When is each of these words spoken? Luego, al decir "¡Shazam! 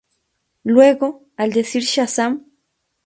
Luego, 0.63 1.27
al 1.37 1.51
decir 1.53 1.83
"¡Shazam! 1.83 2.47